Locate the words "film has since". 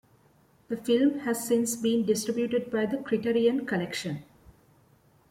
0.77-1.75